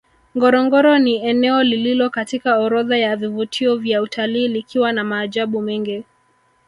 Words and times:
Ngorongoro 0.37 0.99
ni 0.99 1.25
eneo 1.25 1.63
lililo 1.63 2.09
katika 2.09 2.57
orodha 2.57 2.97
ya 2.97 3.15
vivutio 3.15 3.75
vya 3.75 4.01
utalii 4.01 4.47
likiwa 4.47 4.91
na 4.91 5.03
maajabu 5.03 5.61
mengi 5.61 6.03